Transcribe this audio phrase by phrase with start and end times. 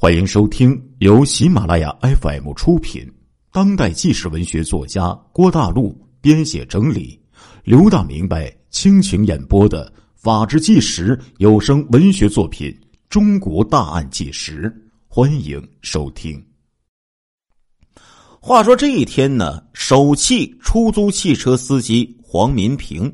[0.00, 3.04] 欢迎收听由喜马拉雅 FM 出品、
[3.50, 7.20] 当代纪实文学作家郭大陆编写整理、
[7.64, 12.70] 刘大明白倾情演播的《法制纪实》有声文学作品
[13.08, 14.70] 《中国大案纪实》，
[15.08, 16.40] 欢迎收听。
[18.38, 23.12] 话说这一天呢，首汽出租汽车司机黄民平，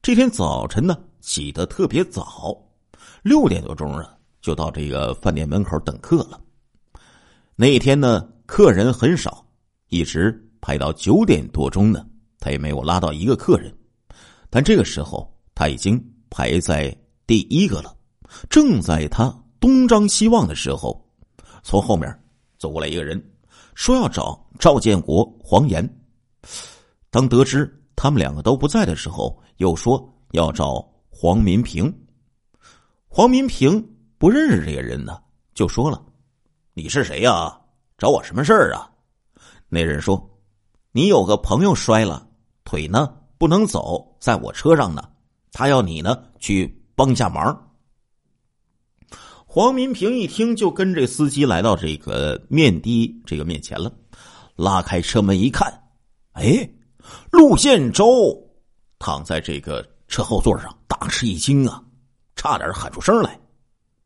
[0.00, 2.56] 这天早晨呢起得特别早，
[3.24, 4.08] 六点多钟啊。
[4.42, 6.38] 就到这个饭店门口等客了。
[7.54, 9.46] 那一天呢，客人很少，
[9.88, 12.04] 一直排到九点多钟呢，
[12.40, 13.72] 他也没有拉到一个客人。
[14.50, 16.94] 但这个时候，他已经排在
[17.26, 17.96] 第一个了。
[18.50, 21.08] 正在他东张西望的时候，
[21.62, 22.12] 从后面
[22.58, 23.22] 走过来一个人，
[23.74, 25.88] 说要找赵建国、黄岩。
[27.10, 31.94] 当得知他们两个都不在的时候，又说要找黄民平。
[33.06, 33.88] 黄民平。
[34.22, 35.20] 不认识这个人呢，
[35.52, 36.00] 就说了
[36.74, 37.58] ：“你是谁呀？
[37.98, 38.88] 找我什么事儿啊？”
[39.68, 40.30] 那人说
[40.94, 42.24] ：“你有个朋友摔了，
[42.62, 45.02] 腿呢不能走，在我车上呢，
[45.50, 47.72] 他要你呢去帮一下忙。”
[49.44, 53.92] 黄民平一听，就跟这司机来到这个面的这个面前了，
[54.54, 55.82] 拉开车门一看，
[56.34, 56.70] 哎，
[57.32, 58.06] 陆建洲
[59.00, 61.82] 躺在这个车后座上，大吃一惊啊，
[62.36, 63.36] 差点喊出声来。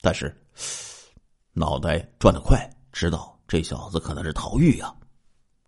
[0.06, 0.32] 但是，
[1.52, 4.94] 脑袋转得快，知道这小子可能是逃狱呀，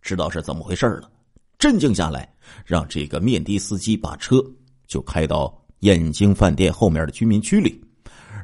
[0.01, 1.11] 知道是怎么回事了，
[1.59, 2.33] 镇静下来，
[2.65, 4.41] 让这个面的司机把车
[4.87, 7.85] 就开到燕京饭店后面的居民区里，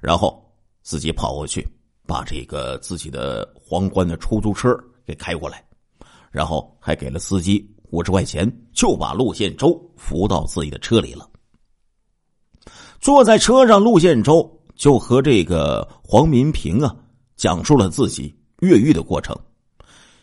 [0.02, 0.44] 然后
[0.82, 1.64] 自己跑过去，
[2.08, 5.64] 把这个自己的皇冠的出租车给开过来，
[6.32, 11.30] 然后还给了司机五十块钱，就把陆宪洲扶到自己的车里了。
[12.98, 14.50] 坐在车上，陆宪洲。
[14.74, 16.94] 就和这个黄民平啊
[17.36, 19.36] 讲述了自己越狱的过程。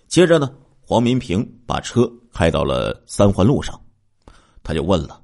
[0.07, 3.79] 接着呢，黄民平把车开到了三环路上，
[4.63, 5.21] 他就问了：“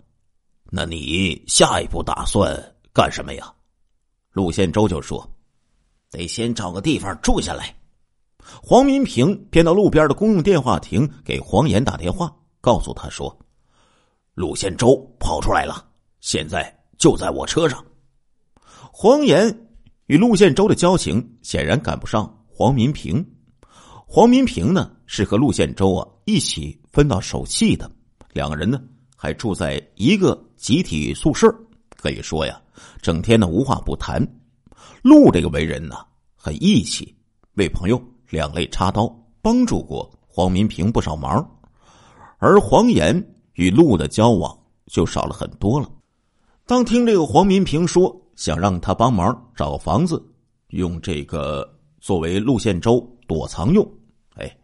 [0.72, 3.54] 那你下一步打算干什么呀？”
[4.32, 5.30] 陆宪洲就说
[6.12, 7.76] ：“得先找个地方住下来。”
[8.64, 13.38] 黄民平便到路边的公用电话亭给黄岩打电话，告诉他说
[14.36, 15.86] ：“陆宪洲跑出来了，
[16.22, 17.84] 现在就在我车上。”
[19.00, 19.56] 黄岩
[20.08, 23.24] 与陆宪洲的交情显然赶不上黄民平。
[24.08, 27.88] 黄民平呢是和陆宪洲啊一起分到手气的，
[28.34, 28.82] 两个人呢
[29.16, 31.48] 还住在一个集体宿舍，
[31.96, 32.60] 可以说呀，
[33.00, 34.20] 整天呢无话不谈。
[35.04, 35.98] 陆这个为人呢
[36.36, 37.16] 很义气，
[37.54, 39.08] 为朋友两肋插刀，
[39.44, 41.48] 帮助过黄民平不少忙。
[42.40, 43.16] 而黄岩
[43.54, 45.88] 与陆的交往就少了很多了。
[46.68, 48.16] 当听这个黄民平说。
[48.38, 50.24] 想让他帮忙找个房子，
[50.68, 51.68] 用这个
[52.00, 53.84] 作为陆宪洲躲藏用。
[54.36, 54.56] 哎，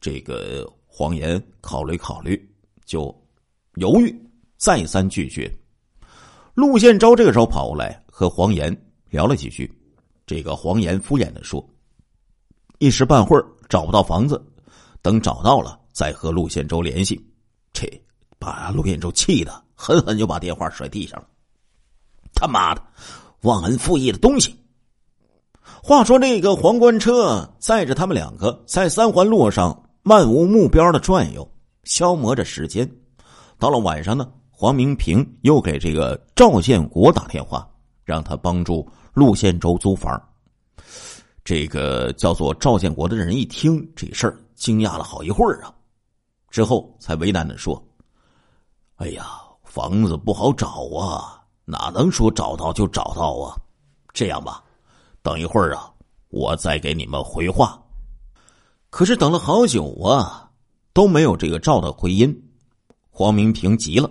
[0.00, 2.50] 这个黄岩考虑考虑，
[2.86, 3.14] 就
[3.74, 4.18] 犹豫，
[4.56, 5.54] 再三拒绝。
[6.54, 8.74] 陆宪洲这个时候跑过来和黄岩
[9.10, 9.70] 聊了几句，
[10.26, 11.62] 这个黄岩敷衍的说
[12.80, 14.42] ：“一时半会儿找不到房子，
[15.02, 17.22] 等找到了再和陆宪洲联系。”
[17.74, 17.86] 这
[18.38, 21.28] 把陆宪洲气的狠狠就把电话甩地上了。
[22.38, 22.82] 他妈的，
[23.42, 24.54] 忘恩负义的东西！
[25.82, 31.50] 话说，那个皇冠车载着他们两个在三环路上漫无目标的转悠，
[31.82, 32.88] 消磨着时间。
[33.58, 37.68] 到了晚上呢，黄明平又给这个赵建国打电话，
[38.04, 40.20] 让他帮助陆宪洲租房。
[41.42, 45.74] 这个叫做赵建国的人一听这事儿，惊讶了好一会儿啊，
[46.50, 47.82] 之后才为难的说
[48.96, 49.26] ：“哎呀，
[49.64, 51.34] 房子不好找啊。”
[51.70, 53.54] 哪能说找到就找到啊？
[54.14, 54.64] 这样吧，
[55.20, 55.92] 等一会儿啊，
[56.30, 57.78] 我再给你们回话。
[58.88, 60.50] 可是等了好久啊，
[60.94, 62.34] 都没有这个赵的回音。
[63.10, 64.10] 黄明平急了，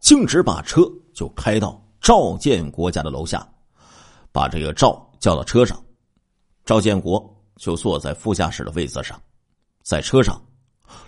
[0.00, 0.80] 径直把车
[1.12, 3.46] 就开到赵建国家的楼下，
[4.32, 5.78] 把这个赵叫到车上。
[6.64, 7.22] 赵建国
[7.56, 9.20] 就坐在副驾驶的位子上，
[9.82, 10.42] 在车上，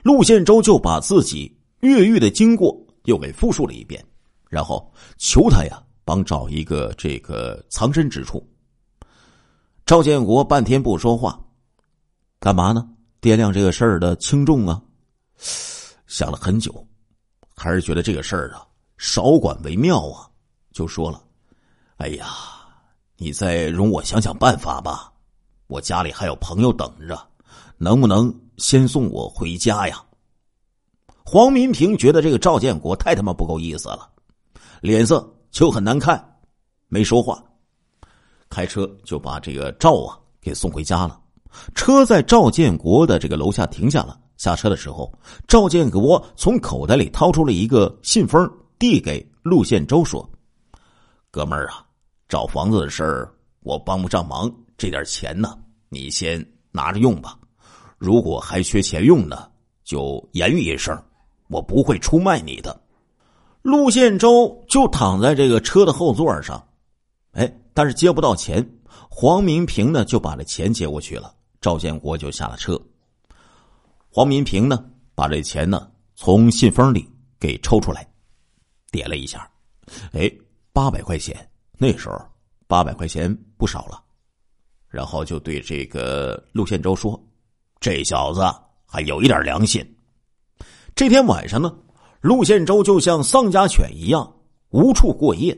[0.02, 4.04] 陆宪洲就把自己越狱的经过又给复述了一遍，
[4.50, 5.82] 然后求他呀。
[6.06, 8.41] 帮找一个这个藏身之处。
[9.85, 11.38] 赵建国半天不说话，
[12.38, 12.88] 干嘛呢？
[13.20, 14.81] 掂量这个事儿的轻重啊。
[16.06, 16.87] 想了很久，
[17.56, 18.64] 还是觉得这个事儿啊
[18.99, 20.31] 少管为妙啊，
[20.73, 21.20] 就说了
[21.99, 22.26] ：“哎呀，
[23.17, 25.12] 你再容我想想办法吧。
[25.67, 27.20] 我家里还有朋友等着，
[27.79, 30.00] 能不能先送我回家呀？”
[31.26, 34.08] 黄民平觉得这个赵建国太他妈不够意思了，
[34.81, 35.29] 脸色。
[35.56, 36.23] 就很难看，
[36.87, 37.43] 没说话，
[38.50, 41.19] 开车就把这个赵啊给送回家了。
[41.75, 44.20] 车在赵建国的这个楼下停下了。
[44.37, 45.11] 下车的时候，
[45.49, 48.47] 赵建国从口袋里掏出了一个信封，
[48.79, 50.29] 递给陆宪洲说
[51.32, 51.87] ：“哥们儿啊，
[52.29, 55.56] 找房子的事儿我帮不上忙，这点钱呢，
[55.88, 57.35] 你先拿着用吧。
[57.97, 59.50] 如果还缺钱用呢，
[59.85, 60.94] 就言语一声，
[61.49, 62.79] 我不会出卖你的。”
[63.66, 66.64] 陆宪洲就躺在这个车的后座上，
[67.32, 68.64] 哎，但是接不到钱。
[69.10, 71.34] 黄民平呢，就把这钱接过去了。
[71.60, 72.80] 赵建国就下了车。
[74.08, 77.10] 黄民平呢，把这钱呢从信封里
[77.40, 78.06] 给抽出来，
[78.92, 79.50] 点了一下，
[80.12, 80.30] 哎，
[80.72, 81.36] 八百块钱。
[81.76, 82.16] 那时候
[82.69, 84.00] 八百块钱不少了。
[84.88, 87.20] 然后就对这个陆宪洲说
[87.80, 88.40] ：“这小子
[88.86, 89.84] 还有一点良心。”
[90.94, 91.76] 这天晚上呢，
[92.26, 94.28] 陆宪洲就像丧家犬一样
[94.70, 95.56] 无处过夜。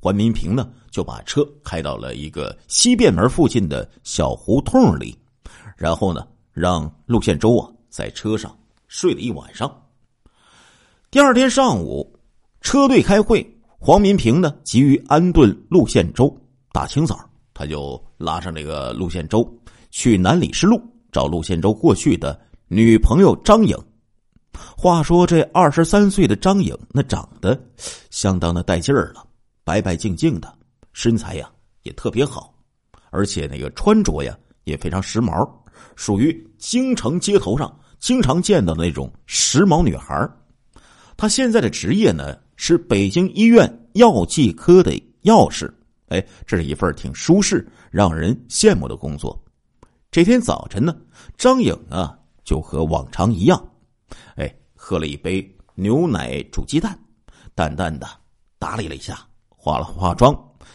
[0.00, 5.18] 黄民平呢，就把车开到了一个西便门附近的小胡同里，
[5.76, 7.68] 然后呢，让陆宪洲啊。
[7.90, 8.56] 在车上
[8.86, 9.68] 睡了一晚上。
[11.10, 12.16] 第二天上午，
[12.60, 13.44] 车队开会，
[13.80, 16.32] 黄民平呢急于安顿陆宪洲。
[16.70, 19.44] 大清早，他就拉上这个陆宪洲
[19.90, 23.76] 去南礼士路找陆宪洲过去的女朋友张颖。
[24.76, 27.58] 话说这二十三岁的张颖，那长得
[28.10, 29.26] 相当的带劲儿了，
[29.64, 30.52] 白白净净的，
[30.92, 31.50] 身材呀
[31.82, 32.54] 也特别好，
[33.10, 35.48] 而且那个穿着呀也非常时髦，
[35.96, 37.74] 属于京城街头上。
[38.00, 40.30] 经常见到的那种时髦女孩
[41.16, 44.92] 她现在的职业呢是北京医院药剂科的
[45.22, 45.72] 药师。
[46.08, 49.42] 哎，这是一份挺舒适、让人羡慕的工作。
[50.10, 50.94] 这天早晨呢，
[51.38, 52.14] 张颖啊
[52.44, 53.66] 就和往常一样，
[54.36, 56.98] 哎，喝了一杯牛奶煮鸡蛋，
[57.54, 58.06] 淡淡的
[58.58, 59.18] 打理了一下，
[59.48, 60.34] 化了化妆，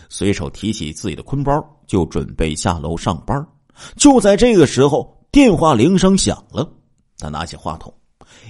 [0.10, 1.52] 随手提起自己的坤包，
[1.88, 3.48] 就准备下楼上班。
[3.96, 6.70] 就在这个时候，电话铃声响了。
[7.18, 7.94] 他拿起话筒，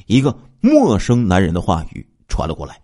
[0.05, 2.81] 一个陌生男人的话语传了过来。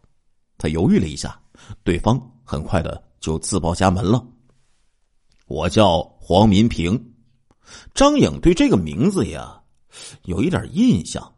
[0.57, 1.39] 他犹豫了一下，
[1.83, 4.25] 对方很快的就自报家门了
[5.47, 7.13] ：“我叫黄民平。”
[7.93, 9.59] 张颖对这个名字呀
[10.23, 11.34] 有一点印象，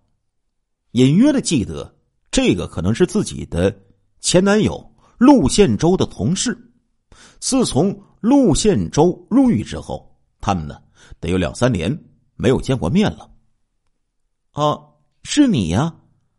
[0.98, 1.96] 隐约的记得
[2.32, 3.72] 这个可能是自己的
[4.20, 4.84] 前男友
[5.20, 6.58] 陆宪洲的同事。
[7.40, 10.12] 自从陆宪洲入狱之后，
[10.42, 10.82] 他们呢
[11.20, 11.96] 得有两三年
[12.36, 13.30] 没有见过面了。
[14.54, 14.76] 啊，
[15.22, 15.94] 是你呀，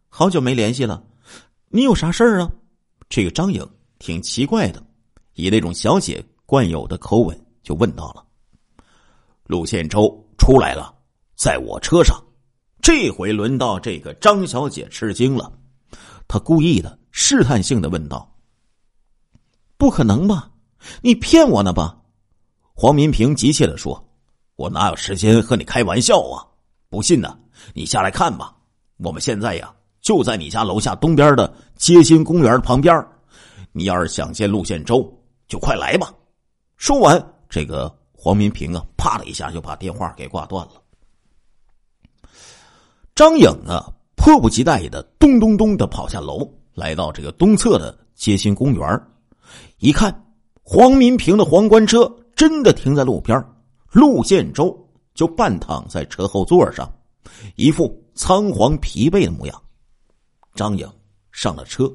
[0.09, 1.05] 好久没联系了，
[1.69, 2.51] 你有啥事儿啊？
[3.09, 3.65] 这个张颖
[4.01, 4.85] 挺奇怪的，
[5.35, 8.27] 以那种小姐惯有的口吻就问到了。
[9.45, 10.93] 陆宪洲出来了，
[11.37, 12.21] 在我车上，
[12.89, 15.53] 这回轮到这个张小姐吃惊了，
[16.27, 18.35] 她故意的试探性的问道
[19.77, 20.51] ：“不可能吧？
[21.03, 21.99] 你骗我呢吧？”
[22.73, 24.03] 黄民平急切的说
[24.57, 26.41] ：“我哪有时间和你开玩笑啊？
[26.89, 27.39] 不信呢？”
[27.75, 28.57] 你下来看吧，
[28.97, 29.71] 我们现在呀
[30.01, 33.07] 就在你家楼下东边的街心公园旁边。
[33.71, 35.07] 你要是想见陆宪洲，
[35.47, 36.11] 就快来吧。
[36.79, 40.83] 说完，这个黄民平啊，啪的一下就把电话给挂断了。
[43.19, 49.03] 张颖啊，迫不及待的咚咚咚的跑下楼，来到这个东侧的街心公园，
[49.79, 50.25] 一看，
[50.63, 53.45] 黄民平的皇冠车真的停在路边，
[53.91, 54.73] 陆建州
[55.15, 56.89] 就半躺在车后座上。
[57.57, 59.63] 一副仓皇疲惫的模样，
[60.55, 60.89] 张颖
[61.33, 61.93] 上了车。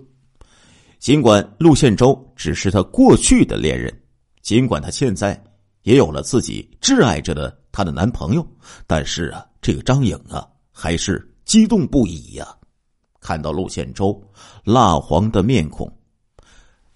[0.99, 3.97] 尽管陆建州只是他过去的恋人，
[4.41, 5.41] 尽管他现在
[5.83, 8.45] 也有了自己挚爱着的他的男朋友，
[8.85, 12.57] 但是啊，这个张颖啊，还是激动不已呀！
[13.21, 14.21] 看到陆宪洲
[14.65, 15.89] 蜡黄的面孔，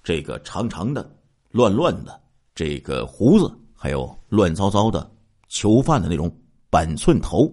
[0.04, 1.10] 这个长长的、
[1.52, 2.20] 乱乱的
[2.54, 5.10] 这个胡子，还有乱糟糟的
[5.48, 6.30] 囚犯的那种
[6.70, 7.50] 板寸头。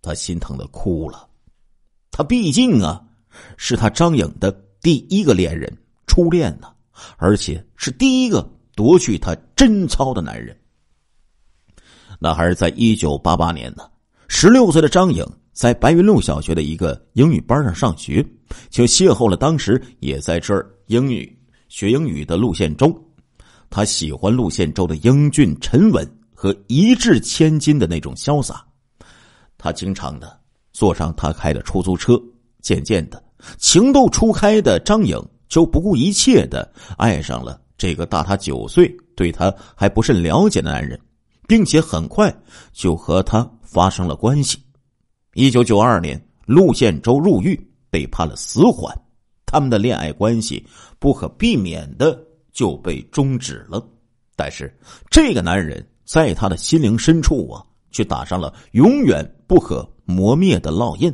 [0.00, 1.28] 他心疼的哭了，
[2.10, 3.04] 他毕竟啊，
[3.56, 6.72] 是他张颖的第一个恋人、初恋呢，
[7.18, 10.56] 而且是第一个夺去他贞操的男人。
[12.18, 13.88] 那还是在一九八八年呢，
[14.28, 15.24] 十六岁的张颖
[15.58, 18.24] 在白云路小学的一个英语班上上学，
[18.70, 21.36] 就邂逅了当时也在这儿英语
[21.68, 22.96] 学英语的陆宪洲。
[23.68, 28.64] 他喜欢陆宪洲的英俊沉稳和一掷千金的那种潇洒。
[29.58, 30.38] 他经常的
[30.72, 32.16] 坐上他开的出租车，
[32.62, 33.20] 渐渐的
[33.56, 40.96] 情窦初开的张颖就不顾一切的爱上了这个大他九岁、对他还不甚了解的男人，
[41.48, 42.32] 并且很快
[42.72, 44.56] 就和他发生了关系。
[45.38, 47.56] 一九九二年，陆宪洲入狱，
[47.90, 48.92] 被判了死缓，
[49.46, 50.66] 他们的恋爱关系
[50.98, 53.80] 不可避免的就被终止了。
[54.34, 54.76] 但是，
[55.08, 57.64] 这个男人在他的心灵深处啊。
[57.90, 61.10] 却打上了永远不可磨灭的烙印。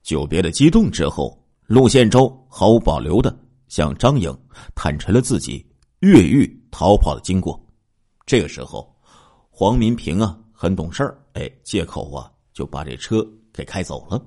[0.00, 4.32] 久别的激动之后，陆宪洲毫无保留的向张颖
[4.76, 5.66] 坦陈了自己
[5.98, 7.60] 越狱逃跑的经过。
[8.24, 8.88] 这个时候，
[9.50, 14.18] 黄民平啊很懂事儿，哎，借口啊就把这车给开走了。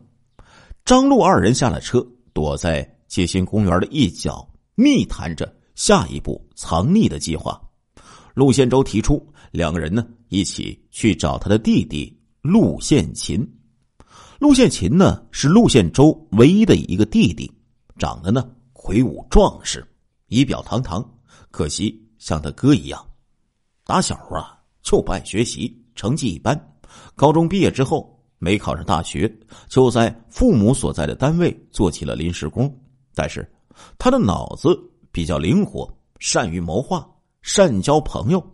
[0.86, 7.60] 张陆二人下了车，躲在街心公园的一角，密谈着下一步藏匿的计划。
[8.36, 13.44] 陆宪洲提出，两个人呢一起去找他的弟弟陆宪勤。
[14.40, 17.52] 陆宪勤呢是陆宪洲唯一的一个弟弟，
[17.98, 19.84] 长得呢魁梧壮实，
[20.28, 21.04] 仪表堂堂，
[21.50, 23.04] 可惜像他哥一样，
[23.84, 26.69] 打小啊就不爱学习，成绩一般。
[27.16, 29.32] 高中毕业之后没考上大学，
[29.68, 32.74] 就在父母所在的单位做起了临时工。
[33.14, 33.50] 但是
[33.98, 34.70] 他的脑子
[35.12, 37.08] 比较灵活，善于谋划。
[37.42, 38.46] 善交朋友，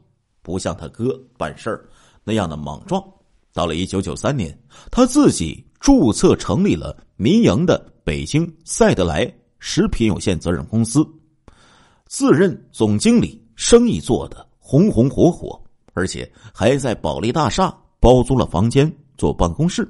[0.44, 1.90] 不像他哥办事儿
[2.24, 3.04] 那样的莽撞。
[3.52, 4.58] 到了一九九三年，
[4.92, 11.04] 他自己注册成立了民营的北京赛德莱食品有限责任公司，
[12.06, 15.60] 自任总经理，生意做得红红火火，
[15.94, 19.84] 而且还在保利大厦包租了房间做办公室。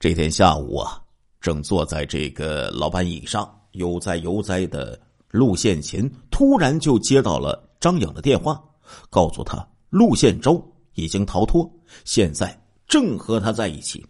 [0.00, 1.00] 这天下午啊，
[1.40, 5.00] 正坐在这个老板椅上悠哉悠哉的。
[5.30, 8.60] 陆宪勤突然就接到了张颖的电话，
[9.10, 10.60] 告诉他陆宪洲
[10.94, 11.72] 已经逃脱，
[12.04, 14.04] 现在正和他在一起。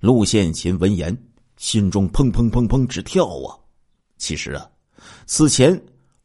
[0.00, 1.16] 陆宪勤闻言，
[1.56, 3.56] 心中砰砰砰砰直跳啊！
[4.18, 4.70] 其实啊，
[5.24, 5.82] 此前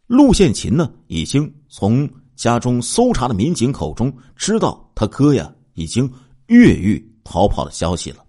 [0.07, 6.11] 陆宪勤呢已经从家中搜查的民警口中知道他哥呀已经
[6.47, 8.25] 越狱逃跑的消息了，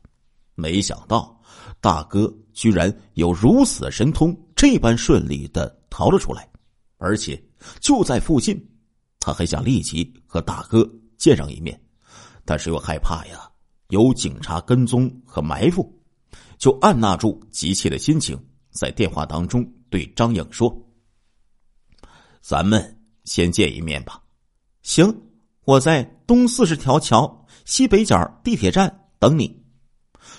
[0.55, 1.41] 没想到
[1.81, 5.81] 大哥居然有如此的神通，这般顺利的。
[5.97, 6.51] 逃了出来，
[6.97, 7.41] 而且
[7.79, 8.61] 就在附近，
[9.21, 10.85] 他很想立即和大哥
[11.17, 11.81] 见上一面，
[12.45, 13.49] 但是又害怕呀，
[13.91, 15.97] 有警察跟踪和埋伏，
[16.59, 18.37] 就按捺住急切的心情，
[18.73, 20.77] 在电话当中对张颖说
[22.43, 24.21] ：“咱们先见一面吧。
[24.83, 25.17] ”“行，
[25.67, 29.63] 我在东四十条桥西北角地铁站等你。”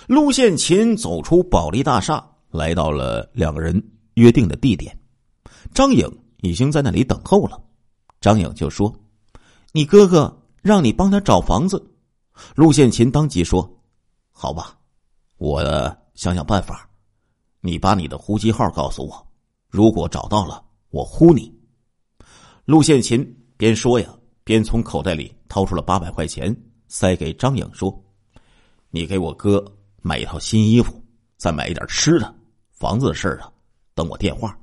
[0.08, 3.82] 陆宪勤走出保利大厦，来到了两个人
[4.14, 4.96] 约定的地点。
[5.74, 6.08] 张颖
[6.42, 7.60] 已经在那里等候了，
[8.20, 8.92] 张颖就说
[9.72, 11.84] ：“你哥哥让你帮他找房子。”
[12.54, 13.68] 陆宪勤当即说
[14.30, 14.76] ：“好吧，
[15.38, 15.62] 我
[16.14, 16.88] 想想办法。
[17.60, 19.26] 你把你的呼机号告诉我，
[19.68, 21.52] 如果找到了，我呼你。”
[22.64, 23.24] 陆宪勤
[23.56, 24.08] 边说呀，
[24.44, 26.54] 边从口袋里掏出了八百块钱，
[26.88, 28.04] 塞给张颖说
[28.90, 29.64] ：“你给我哥
[30.02, 31.02] 买一套新衣服，
[31.36, 32.34] 再买一点吃的。
[32.70, 33.50] 房子的事啊，
[33.94, 34.58] 等我电话。”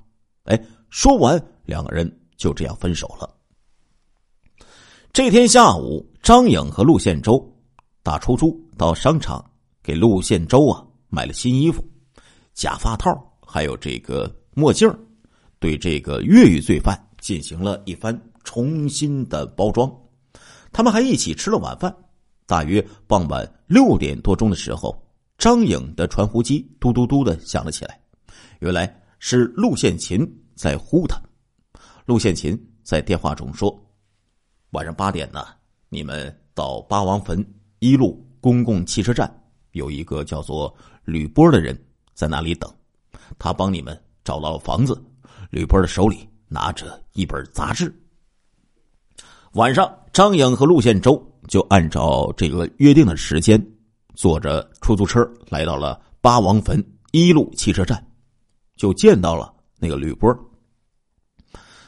[0.45, 0.59] 哎。
[0.95, 3.27] 说完，两个人就这样分手了。
[5.11, 7.43] 这天下午，张颖和陆宪洲
[8.03, 9.43] 打出租到商场，
[9.81, 11.83] 给陆宪洲啊买了新衣服、
[12.53, 13.09] 假发套，
[13.41, 14.87] 还有这个墨镜
[15.57, 19.91] 对这个越狱罪犯进行了一番重新的包装。
[20.73, 21.95] 他们还一起吃了晚饭。
[22.45, 25.01] 大约傍晚六点多钟的时候，
[25.37, 27.97] 张颖的传呼机嘟嘟嘟的响了起来，
[28.59, 30.27] 原来是陆宪勤。
[30.55, 31.19] 在呼他，
[32.05, 33.75] 陆宪勤在电话中说
[34.69, 35.43] ：“晚上八点呢，
[35.89, 37.43] 你们到八王坟
[37.79, 40.71] 一路公共汽车站，有一个叫做
[41.05, 41.75] 吕波的人
[42.13, 42.71] 在那里等，
[43.39, 45.03] 他帮你们找到了房子。
[45.49, 47.91] 吕波的手里拿着一本杂志。
[49.53, 53.59] 晚上，张颖和陆宪洲就按照这个约定的时间，
[54.13, 58.01] 坐着出租车来到了八王坟一路汽车站，
[58.77, 59.51] 就见到了。”
[59.83, 60.33] 那个吕波，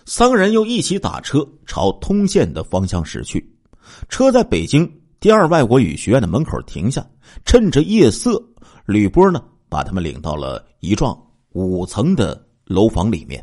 [0.05, 3.55] 三个人又一起打车朝通县的方向驶去。
[4.09, 7.07] 车在北京第二外国语学院的门口停下，
[7.45, 8.43] 趁着夜色，
[8.85, 11.17] 吕波呢把他们领到了一幢
[11.51, 13.41] 五层的楼房里面。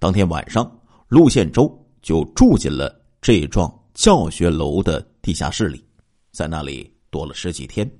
[0.00, 0.68] 当天晚上，
[1.06, 1.70] 陆宪洲
[2.02, 5.84] 就住进了这幢教学楼的地下室里，
[6.30, 7.90] 在那里躲了十几天，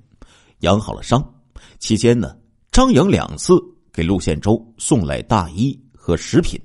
[0.59, 1.21] 养好了伤。
[1.77, 2.33] 期间呢，
[2.71, 3.53] 张颖两次。
[3.91, 6.57] 给陆宪洲送来大衣和食品，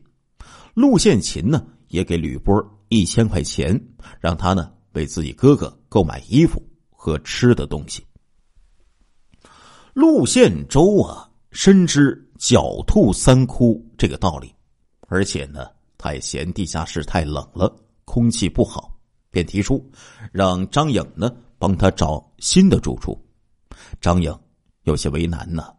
[0.75, 2.55] 陆宪勤呢也给吕波
[2.91, 3.83] 一千块钱，
[4.21, 8.07] 让他呢为自己哥哥购买衣服和吃的东西。
[9.95, 14.55] 陆宪洲啊深知狡兔三窟这个道理，
[15.09, 15.67] 而且呢
[15.99, 17.75] 他也嫌地下室太冷了，
[18.05, 18.94] 空气不好，
[19.35, 19.85] 便提出
[20.33, 23.23] 让张颖呢帮他找新的住处。
[24.01, 24.35] 张颖
[24.85, 25.75] 有些为难呢，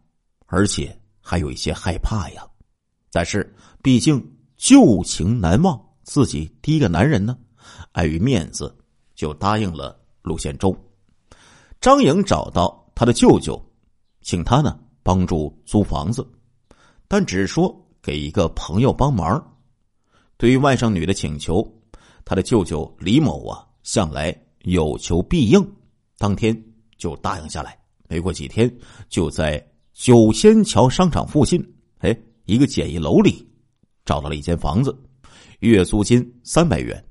[0.45, 0.95] 而且。
[1.27, 2.45] 还有一些害怕呀，
[3.11, 4.23] 但是毕竟
[4.57, 7.35] 旧情难忘，自己第一个男人呢，
[7.93, 8.71] 碍于面子，
[9.15, 10.77] 就答应了陆宪洲。
[11.81, 13.59] 张颖找到他的舅舅，
[14.21, 16.23] 请他呢帮助租房子，
[17.07, 19.43] 但只说给一个朋友帮忙。
[20.37, 21.67] 对于外甥女的请求，
[22.25, 25.63] 他的舅舅李某啊向来有求必应，
[26.17, 26.59] 当天
[26.97, 27.79] 就答应下来。
[28.09, 28.71] 没过几天，
[29.07, 29.63] 就在
[29.93, 31.63] 九仙桥商场附近，
[31.99, 32.15] 哎，
[32.45, 33.47] 一个简易楼里
[34.03, 34.95] 找到了一间房子，
[35.59, 37.03] 月租金三百元。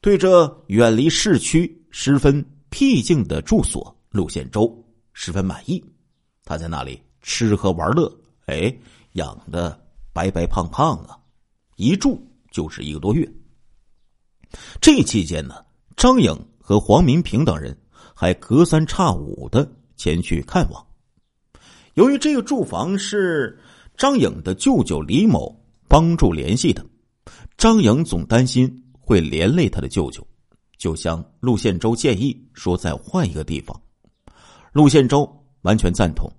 [0.00, 4.72] 对这远离市区、十分僻静的住所，陆宪洲
[5.12, 5.82] 十分满意。
[6.44, 8.10] 他在那里吃喝玩乐，
[8.46, 8.74] 哎，
[9.12, 9.78] 养的
[10.12, 11.18] 白白胖胖啊，
[11.76, 12.18] 一住
[12.50, 13.26] 就是一个多月。
[14.80, 15.54] 这期间呢，
[15.96, 17.76] 张颖和黄民平等人
[18.14, 20.86] 还隔三差五的前去看望。
[21.94, 23.58] 由于这个住房是
[23.96, 25.54] 张颖的舅舅李某
[25.88, 26.84] 帮助联系的，
[27.56, 28.84] 张颖总担心。
[29.00, 30.22] 会连累他的舅舅，
[30.76, 33.74] 就向陆宪洲建议说再换一个地方。
[34.70, 35.26] 陆宪洲
[35.62, 36.30] 完全赞同，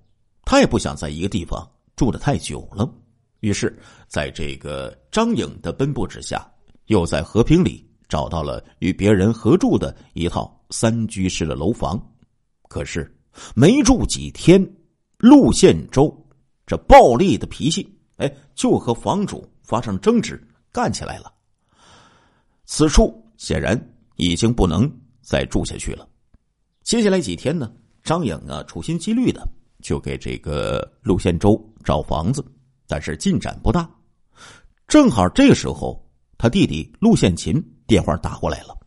[0.45, 2.87] 他也不想在一个地方住的太久了。
[3.39, 3.75] 于是，
[4.07, 6.47] 在这个张颖的奔波之下，
[6.85, 11.97] 又在和平里找到了与别人合住的一套三居室的楼房。
[12.67, 13.09] 可是，
[13.55, 14.61] 没住几天，
[15.17, 16.13] 陆宪洲
[16.65, 17.87] 这暴戾的脾气，
[18.17, 21.31] 哎，就和房主发生争执，干起来了。
[22.65, 23.79] 此处显然
[24.17, 26.07] 已经不能再住下去了。
[26.83, 27.71] 接下来几天呢，
[28.03, 29.47] 张颖啊处心积虑的
[29.81, 32.43] 就给这个陆宪洲找房子，
[32.87, 33.89] 但是进展不大。
[34.87, 36.03] 正好这个时候，
[36.37, 38.77] 他弟弟陆宪琴电话打过来了，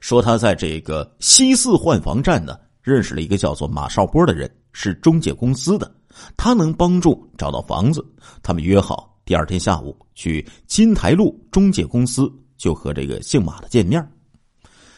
[0.00, 5.92] 说他在这个西四换房站呢认识了一个叫做马少波的人，是中介公司的，
[6.36, 8.06] 他能帮助找到房子。
[8.42, 12.30] 他们约好第二天下午去金台路中介公司。
[12.60, 14.06] 就和这个姓马的见面，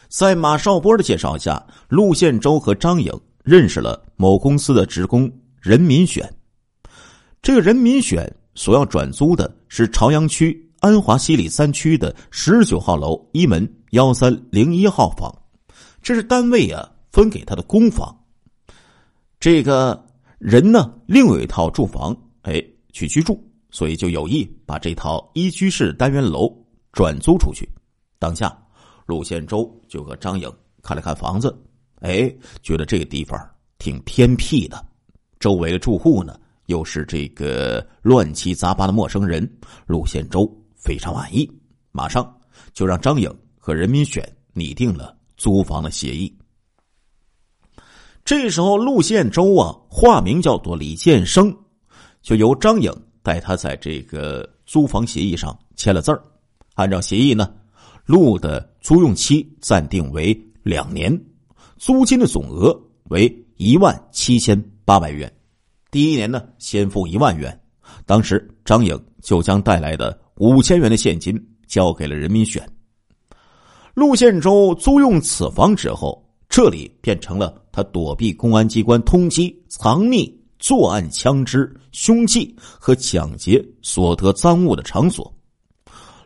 [0.09, 3.09] 在马少波的介绍下，陆宪洲和张颖
[3.41, 6.29] 认识了某公司的职工任民选。
[7.41, 15.33] 这个任民选所要转租的是朝阳区安华西里三区的十九号楼一门幺三零一号房，
[16.01, 18.13] 这是单位啊分给他的公房。
[19.39, 20.05] 这个
[20.39, 23.41] 人呢，另有一套住房，哎，去居住，
[23.71, 26.53] 所以就有意把这套一居室单元楼。
[26.91, 27.67] 转租出去，
[28.19, 28.53] 当下
[29.05, 31.57] 陆宪洲就和张颖看了看房子，
[32.01, 32.29] 哎，
[32.61, 33.39] 觉得这个地方
[33.77, 34.85] 挺偏僻的，
[35.39, 39.49] 周围的住户呢又是这个乱七杂八的陌生人，
[39.87, 40.45] 陆宪洲
[40.83, 41.49] 非常满意，
[41.91, 42.39] 马上
[42.73, 44.21] 就让张颖和任民选
[44.53, 46.35] 拟定了租房的协议。
[48.25, 51.55] 这时候，陆宪洲啊，化名叫做李建生，
[52.21, 52.91] 就由张颖
[53.21, 56.21] 带他在这个租房协议上签了字儿。
[56.75, 57.53] 按照协议呢，
[58.05, 61.17] 路的租用期暂定为两年，
[61.77, 62.77] 租金的总额
[63.09, 65.31] 为一万七千八百元。
[65.91, 67.57] 第一年呢，先付一万元。
[68.05, 72.67] 当时张颖就将带来的五千元的现金交给了人民选。
[73.93, 85.31] 陆宪洲租用此房之后，这里变成了他躲避公安机关通缉、藏匿作案枪支、凶器和抢劫所得赃物的场所。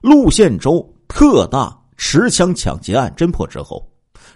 [0.02, 3.86] 陆宪洲特大持枪抢劫案侦破之后，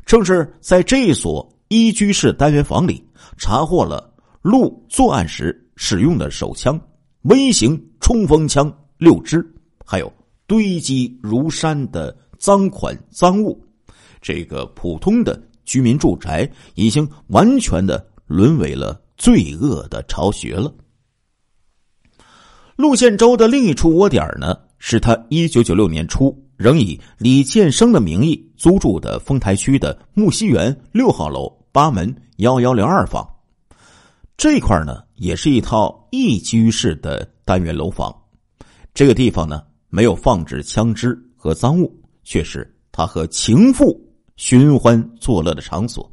[0.06, 3.02] 正是在这所一居室单元房里
[3.38, 6.80] 查获了陆作案时使用的手枪、
[7.22, 9.46] 微型冲锋枪六支，
[9.92, 10.10] 还有
[10.48, 13.62] 堆积如山的赃款赃物。
[14.22, 20.74] 这个普通的居民住宅已经完全的沦为了罪恶的巢穴了。
[22.78, 24.58] 陆宪洲的另一处窝点呢？
[24.80, 33.30] 是他一九九六年初仍以李建生的名义租住的丰台区的木樨园六号楼八门幺幺零二房，
[34.38, 38.16] 这块呢也是一套一居室的单元楼房。
[38.94, 43.96] 这个地方呢没有放置枪支和赃物，却是他和情妇
[44.38, 46.12] 寻欢作乐的场所。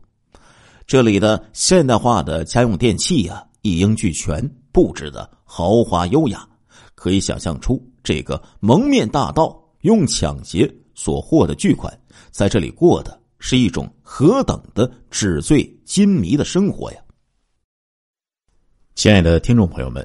[0.85, 6.47] 这里的现代化的家用电器呀一应俱全，布置的豪华优雅，
[6.95, 7.81] 可以想象出。
[8.03, 11.97] 这个蒙面大盗用抢劫所获的巨款，
[12.31, 16.99] 在这里过的是一种何等的纸醉金迷的生活呀！
[18.95, 20.05] 亲爱的听众朋友们，